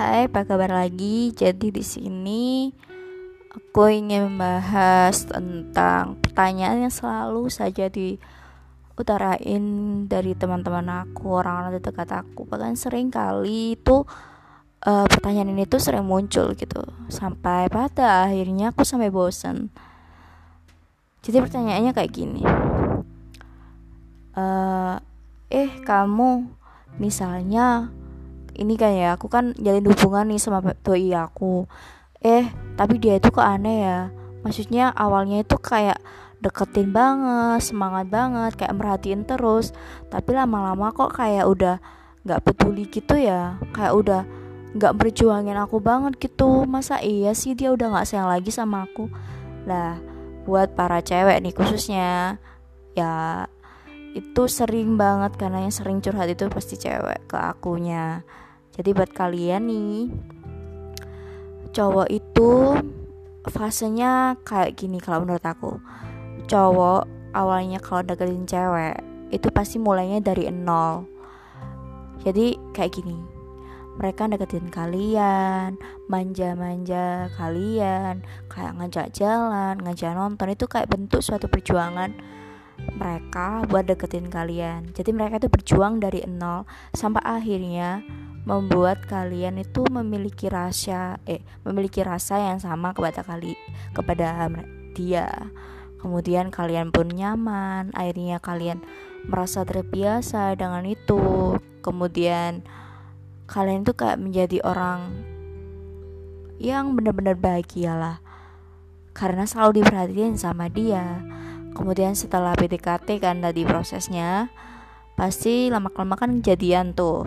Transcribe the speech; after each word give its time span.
Hai, 0.00 0.32
apa 0.32 0.48
kabar 0.48 0.72
lagi? 0.72 1.28
Jadi 1.28 1.68
di 1.68 1.84
sini 1.84 2.72
aku 3.52 3.92
ingin 3.92 4.32
membahas 4.32 5.28
tentang 5.28 6.16
pertanyaan 6.24 6.88
yang 6.88 6.94
selalu 6.96 7.52
saja 7.52 7.92
diutarain 7.92 9.60
dari 10.08 10.32
teman-teman 10.32 11.04
aku, 11.04 11.44
orang-orang 11.44 11.84
terdekat 11.84 12.16
aku. 12.16 12.48
Bahkan 12.48 12.80
sering 12.80 13.12
kali 13.12 13.76
itu 13.76 14.08
uh, 14.88 15.04
pertanyaan 15.04 15.52
ini 15.52 15.68
tuh 15.68 15.84
sering 15.84 16.08
muncul 16.08 16.56
gitu. 16.56 16.80
Sampai 17.12 17.68
pada 17.68 18.24
akhirnya 18.24 18.72
aku 18.72 18.88
sampai 18.88 19.12
bosan. 19.12 19.68
Jadi 21.20 21.44
pertanyaannya 21.44 21.92
kayak 21.92 22.12
gini. 22.16 22.40
Uh, 24.32 24.96
eh, 25.52 25.68
kamu 25.84 26.48
misalnya 26.96 27.99
ini 28.56 28.74
kan 28.74 28.92
ya 28.94 29.14
aku 29.14 29.26
kan 29.30 29.52
jalin 29.58 29.86
hubungan 29.86 30.30
nih 30.30 30.40
sama 30.40 30.62
doi 30.82 31.12
aku. 31.14 31.68
Eh 32.20 32.48
tapi 32.74 32.98
dia 32.98 33.18
itu 33.18 33.28
kok 33.30 33.44
aneh 33.44 33.84
ya. 33.84 33.98
Maksudnya 34.40 34.92
awalnya 34.96 35.44
itu 35.44 35.56
kayak 35.60 36.00
deketin 36.40 36.90
banget 36.90 37.60
semangat 37.60 38.08
banget 38.08 38.56
kayak 38.56 38.76
merhatiin 38.76 39.28
terus. 39.28 39.76
Tapi 40.08 40.32
lama-lama 40.32 40.90
kok 40.90 41.14
kayak 41.16 41.46
udah 41.46 41.76
nggak 42.24 42.40
peduli 42.44 42.88
gitu 42.88 43.14
ya. 43.16 43.60
Kayak 43.76 43.94
udah 43.94 44.22
nggak 44.70 44.94
berjuangin 44.96 45.58
aku 45.60 45.78
banget 45.78 46.16
gitu. 46.18 46.64
Masa 46.64 46.98
iya 47.04 47.36
sih 47.36 47.52
dia 47.52 47.70
udah 47.70 47.92
nggak 47.92 48.06
sayang 48.08 48.28
lagi 48.28 48.48
sama 48.48 48.88
aku? 48.88 49.08
Lah 49.68 50.00
buat 50.48 50.72
para 50.72 51.04
cewek 51.04 51.44
nih 51.44 51.52
khususnya 51.52 52.40
ya 52.96 53.46
itu 54.16 54.42
sering 54.50 54.98
banget 54.98 55.38
karena 55.38 55.62
yang 55.62 55.74
sering 55.74 56.02
curhat 56.02 56.26
itu 56.26 56.50
pasti 56.50 56.74
cewek 56.74 57.30
ke 57.30 57.36
akunya 57.38 58.26
jadi 58.76 58.90
buat 58.94 59.10
kalian 59.10 59.62
nih 59.66 59.98
cowok 61.70 62.08
itu 62.10 62.50
fasenya 63.46 64.36
kayak 64.42 64.76
gini 64.76 64.98
kalau 64.98 65.22
menurut 65.24 65.44
aku. 65.46 65.78
Cowok 66.50 67.06
awalnya 67.32 67.78
kalau 67.78 68.02
deketin 68.02 68.44
cewek 68.44 68.98
itu 69.30 69.46
pasti 69.54 69.78
mulainya 69.78 70.18
dari 70.18 70.50
nol. 70.50 71.06
Jadi 72.20 72.58
kayak 72.74 72.92
gini 72.94 73.40
mereka 74.00 74.24
deketin 74.32 74.72
kalian 74.72 75.76
manja-manja 76.08 77.28
kalian 77.36 78.24
kayak 78.48 78.72
ngajak 78.80 79.12
jalan 79.12 79.76
ngajak 79.84 80.16
nonton 80.16 80.56
itu 80.56 80.64
kayak 80.64 80.88
bentuk 80.88 81.20
suatu 81.20 81.52
perjuangan 81.52 82.16
mereka 82.96 83.64
buat 83.68 83.88
deketin 83.88 84.28
kalian 84.28 84.92
jadi 84.92 85.10
mereka 85.12 85.40
itu 85.40 85.48
berjuang 85.48 86.00
dari 86.00 86.24
nol 86.28 86.68
sampai 86.92 87.22
akhirnya 87.24 88.04
membuat 88.48 89.04
kalian 89.04 89.60
itu 89.60 89.84
memiliki 89.92 90.48
rasa 90.48 91.20
eh 91.28 91.44
memiliki 91.64 92.00
rasa 92.00 92.40
yang 92.40 92.56
sama 92.56 92.96
kepada 92.96 93.20
kali 93.20 93.52
kepada 93.92 94.48
dia. 94.96 95.52
Kemudian 96.00 96.48
kalian 96.48 96.92
pun 96.92 97.12
nyaman, 97.12 97.92
akhirnya 97.92 98.40
kalian 98.40 98.80
merasa 99.28 99.68
terbiasa 99.68 100.56
dengan 100.56 100.88
itu. 100.88 101.56
Kemudian 101.84 102.64
kalian 103.44 103.84
itu 103.84 103.92
kayak 103.92 104.20
menjadi 104.20 104.64
orang 104.64 105.12
yang 106.60 106.92
benar-benar 106.92 107.40
bahagia 107.40 107.96
lah 107.96 108.16
karena 109.16 109.44
selalu 109.44 109.84
diperhatiin 109.84 110.36
sama 110.40 110.72
dia. 110.72 111.20
Kemudian 111.80 112.12
setelah 112.12 112.52
PDKT 112.52 113.24
kan 113.24 113.40
tadi 113.40 113.64
prosesnya 113.64 114.52
pasti 115.16 115.72
lama-lama 115.72 116.12
kan 116.12 116.44
jadian 116.44 116.92
tuh 116.92 117.24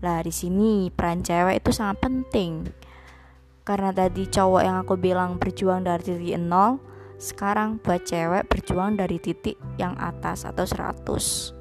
lah 0.00 0.24
di 0.24 0.32
sini 0.32 0.88
peran 0.88 1.20
cewek 1.20 1.60
itu 1.60 1.76
sangat 1.76 2.08
penting. 2.08 2.64
Karena 3.68 3.92
tadi 3.92 4.24
cowok 4.24 4.62
yang 4.64 4.80
aku 4.80 4.96
bilang 4.96 5.36
berjuang 5.36 5.84
dari 5.84 6.00
titik 6.00 6.40
nol, 6.40 6.80
sekarang 7.20 7.76
buat 7.84 8.08
cewek 8.08 8.48
berjuang 8.48 8.96
dari 8.96 9.20
titik 9.20 9.60
yang 9.76 9.92
atas 10.00 10.48
atau 10.48 10.64
100. 10.64 11.52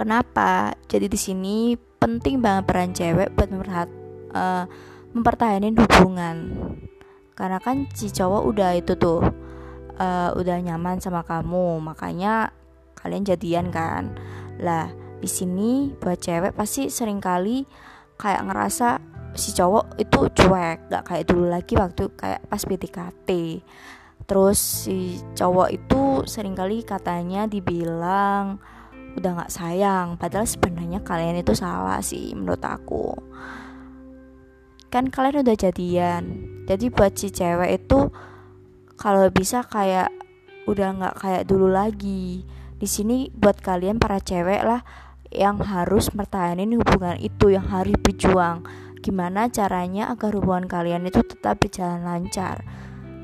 Kenapa? 0.00 0.72
Jadi 0.88 1.12
di 1.12 1.20
sini 1.20 1.76
penting 1.76 2.40
banget 2.40 2.64
peran 2.64 2.96
cewek 2.96 3.36
buat 3.36 3.52
memperhat 3.52 3.92
uh, 4.32 4.64
mempertahankan 5.12 5.76
hubungan. 5.76 6.36
Karena 7.36 7.60
kan 7.60 7.84
si 7.92 8.08
cowok 8.08 8.48
udah 8.48 8.72
itu 8.80 8.96
tuh 8.96 9.49
uh, 10.00 10.32
udah 10.32 10.56
nyaman 10.64 10.96
sama 11.04 11.20
kamu, 11.20 11.84
makanya 11.84 12.56
kalian 12.96 13.28
jadian 13.28 13.68
kan. 13.68 14.16
Lah, 14.56 14.88
di 15.20 15.28
sini 15.28 15.92
buat 16.00 16.16
cewek 16.16 16.56
pasti 16.56 16.88
sering 16.88 17.20
kali 17.20 17.68
kayak 18.16 18.48
ngerasa 18.48 19.00
si 19.36 19.54
cowok 19.54 20.00
itu 20.00 20.20
cuek 20.42 20.90
gak 20.90 21.04
kayak 21.06 21.24
dulu 21.28 21.46
lagi 21.46 21.78
waktu 21.78 22.10
kayak 22.18 22.42
pas 22.50 22.62
PDKT 22.66 23.30
terus 24.26 24.58
si 24.58 25.22
cowok 25.38 25.68
itu 25.70 26.00
sering 26.26 26.58
kali 26.58 26.82
katanya 26.82 27.46
dibilang 27.46 28.58
udah 29.14 29.30
gak 29.44 29.52
sayang 29.52 30.18
padahal 30.18 30.46
sebenarnya 30.46 31.02
kalian 31.02 31.42
itu 31.42 31.54
salah 31.54 31.98
sih 32.02 32.34
menurut 32.34 32.62
aku. 32.62 33.10
Kan 34.90 35.06
kalian 35.06 35.46
udah 35.46 35.56
jadian 35.56 36.22
jadi 36.66 36.90
buat 36.90 37.14
si 37.14 37.30
cewek 37.30 37.86
itu 37.86 38.10
kalau 39.00 39.32
bisa 39.32 39.64
kayak 39.64 40.12
udah 40.68 40.88
nggak 41.00 41.14
kayak 41.16 41.48
dulu 41.48 41.72
lagi. 41.72 42.44
Di 42.76 42.84
sini 42.84 43.32
buat 43.32 43.56
kalian 43.64 43.96
para 43.96 44.20
cewek 44.20 44.60
lah 44.60 44.84
yang 45.32 45.56
harus 45.64 46.12
mertahanin 46.12 46.76
hubungan 46.76 47.16
itu 47.16 47.48
yang 47.48 47.64
harus 47.64 47.96
berjuang. 47.96 48.68
Gimana 49.00 49.48
caranya 49.48 50.12
agar 50.12 50.36
hubungan 50.36 50.68
kalian 50.68 51.08
itu 51.08 51.24
tetap 51.24 51.64
berjalan 51.64 52.04
lancar 52.04 52.60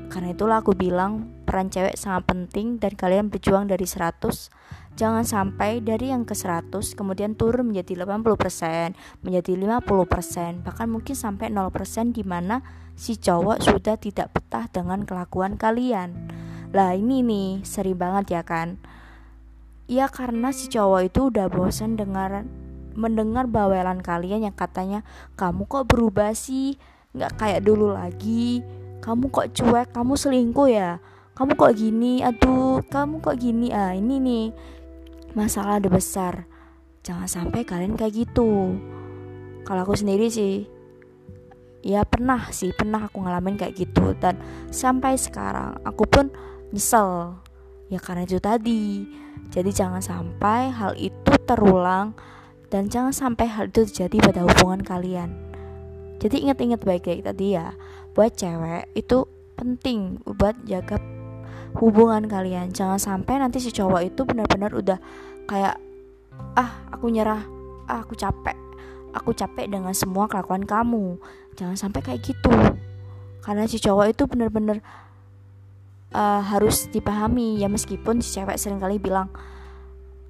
karena 0.07 0.31
itulah 0.31 0.63
aku 0.63 0.73
bilang 0.73 1.31
peran 1.43 1.67
cewek 1.67 1.95
sangat 1.99 2.27
penting 2.27 2.79
dan 2.79 2.95
kalian 2.95 3.27
berjuang 3.27 3.67
dari 3.67 3.83
100 3.83 4.97
jangan 4.97 5.23
sampai 5.27 5.83
dari 5.83 6.09
yang 6.09 6.25
ke 6.25 6.33
100 6.33 6.71
kemudian 6.97 7.37
turun 7.37 7.69
menjadi 7.69 8.07
80% 8.07 8.95
menjadi 9.21 9.51
50% 9.83 10.65
bahkan 10.65 10.87
mungkin 10.87 11.15
sampai 11.15 11.51
0% 11.53 12.15
di 12.15 12.23
mana 12.25 12.63
si 12.97 13.13
cowok 13.13 13.61
sudah 13.61 13.95
tidak 14.01 14.33
betah 14.33 14.65
dengan 14.73 15.05
kelakuan 15.05 15.55
kalian. 15.55 16.33
Lah 16.73 16.97
ini 16.97 17.21
nih 17.21 17.61
sering 17.61 17.95
banget 17.95 18.33
ya 18.33 18.43
kan? 18.43 18.81
Ya 19.85 20.09
karena 20.09 20.51
si 20.51 20.67
cowok 20.67 21.01
itu 21.05 21.29
udah 21.31 21.47
bosan 21.47 21.95
dengar 21.95 22.43
mendengar 22.97 23.45
bawelan 23.45 24.01
kalian 24.01 24.49
yang 24.49 24.57
katanya 24.57 25.05
kamu 25.37 25.69
kok 25.69 25.85
berubah 25.85 26.33
sih, 26.33 26.75
nggak 27.13 27.37
kayak 27.37 27.61
dulu 27.63 27.93
lagi. 27.93 28.65
Kamu 29.03 29.29
kok 29.29 29.53
cuek, 29.53 29.93
kamu 29.93 30.13
selingkuh 30.17 30.69
ya. 30.69 30.99
Kamu 31.37 31.53
kok 31.53 31.77
gini, 31.77 32.25
aduh, 32.25 32.81
kamu 32.89 33.21
kok 33.21 33.37
gini. 33.37 33.69
Ah, 33.69 33.93
ini 33.93 34.17
nih 34.17 34.45
masalah 35.37 35.77
ada 35.77 35.89
besar. 35.89 36.49
Jangan 37.05 37.29
sampai 37.29 37.61
kalian 37.63 37.93
kayak 37.93 38.25
gitu. 38.25 38.75
Kalau 39.63 39.81
aku 39.85 39.95
sendiri 39.95 40.27
sih 40.31 40.65
ya 41.85 42.03
pernah 42.03 42.49
sih 42.51 42.73
pernah 42.75 43.07
aku 43.07 43.23
ngalamin 43.23 43.55
kayak 43.55 43.77
gitu 43.77 44.11
dan 44.17 44.35
sampai 44.73 45.15
sekarang 45.15 45.77
aku 45.85 46.03
pun 46.03 46.27
nyesel 46.75 47.39
ya 47.87 48.01
karena 48.01 48.27
itu 48.27 48.43
tadi 48.43 49.07
jadi 49.47 49.71
jangan 49.71 50.03
sampai 50.03 50.73
hal 50.73 50.97
itu 50.99 51.31
terulang 51.47 52.11
dan 52.67 52.91
jangan 52.91 53.15
sampai 53.15 53.47
hal 53.47 53.71
itu 53.71 53.87
terjadi 53.87 54.17
pada 54.19 54.41
hubungan 54.43 54.83
kalian. 54.83 55.29
Jadi 56.17 56.45
ingat-ingat 56.47 56.81
baik-baik 56.81 57.25
tadi 57.25 57.53
ya, 57.53 57.73
buat 58.17 58.33
cewek 58.33 58.89
itu 58.97 59.29
penting 59.57 60.21
buat 60.25 60.57
jaga 60.65 60.97
hubungan 61.77 62.25
kalian. 62.25 62.73
Jangan 62.73 62.97
sampai 62.97 63.41
nanti 63.41 63.61
si 63.61 63.69
cowok 63.69 64.01
itu 64.01 64.21
benar-benar 64.25 64.73
udah 64.73 64.97
kayak 65.45 65.77
ah 66.57 66.71
aku 66.89 67.09
nyerah, 67.13 67.45
ah 67.89 68.01
aku 68.01 68.17
capek, 68.17 68.57
aku 69.13 69.33
capek 69.33 69.69
dengan 69.69 69.93
semua 69.93 70.25
kelakuan 70.25 70.65
kamu. 70.65 71.21
Jangan 71.57 71.77
sampai 71.77 72.01
kayak 72.01 72.21
gitu. 72.25 72.53
Karena 73.41 73.69
si 73.69 73.77
cowok 73.77 74.13
itu 74.13 74.23
benar-benar 74.25 74.81
uh, 76.13 76.41
harus 76.41 76.89
dipahami 76.89 77.61
ya 77.61 77.69
meskipun 77.69 78.21
si 78.21 78.37
cewek 78.37 78.57
sering 78.59 78.81
kali 78.81 78.97
bilang 79.01 79.29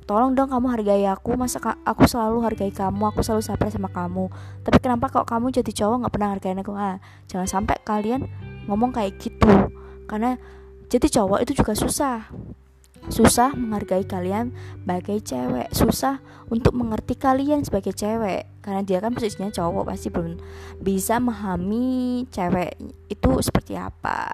tolong 0.08 0.34
dong 0.34 0.48
kamu 0.48 0.68
hargai 0.72 1.04
aku. 1.06 1.36
Masa 1.36 1.60
aku 1.62 2.08
selalu 2.08 2.42
hargai 2.48 2.72
kamu. 2.72 3.12
Aku 3.12 3.22
selalu 3.22 3.44
sabar 3.44 3.68
sama 3.68 3.92
kamu. 3.92 4.32
Tapi 4.64 4.78
kenapa 4.80 5.12
kok 5.12 5.28
kamu 5.28 5.52
jadi 5.52 5.72
cowok 5.84 6.08
nggak 6.08 6.14
pernah 6.16 6.30
hargain 6.34 6.64
aku? 6.64 6.74
Ah 6.74 6.98
jangan 7.28 7.46
sampai 7.46 7.78
kalian 7.84 8.26
ngomong 8.72 8.96
kayak 8.96 9.20
gitu. 9.20 9.52
Karena 10.08 10.40
jadi 10.88 11.08
cowok 11.12 11.44
itu 11.44 11.52
juga 11.60 11.76
susah. 11.76 12.32
Susah 13.08 13.56
menghargai 13.56 14.04
kalian 14.04 14.52
sebagai 14.84 15.20
cewek. 15.24 15.68
Susah 15.72 16.20
untuk 16.48 16.76
mengerti 16.76 17.16
kalian 17.16 17.64
sebagai 17.64 17.96
cewek. 17.96 18.48
Karena 18.60 18.84
dia 18.84 19.00
kan 19.00 19.16
posisinya 19.16 19.52
cowok 19.52 19.88
pasti 19.88 20.12
belum 20.12 20.36
bisa 20.84 21.20
memahami 21.20 22.28
cewek 22.32 22.76
itu 23.08 23.30
seperti 23.40 23.80
apa. 23.80 24.28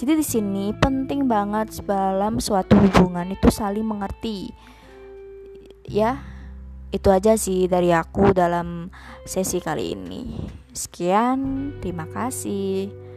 Jadi 0.00 0.16
di 0.16 0.24
sini 0.24 0.72
penting 0.76 1.28
banget 1.28 1.84
dalam 1.84 2.40
suatu 2.40 2.76
hubungan 2.76 3.36
itu 3.36 3.52
saling 3.52 3.84
mengerti 3.84 4.48
ya 5.90 6.22
itu 6.94 7.10
aja 7.10 7.34
sih 7.34 7.66
dari 7.66 7.90
aku 7.90 8.30
dalam 8.34 8.90
sesi 9.26 9.58
kali 9.62 9.94
ini. 9.94 10.38
Sekian, 10.70 11.74
terima 11.82 12.06
kasih. 12.06 13.09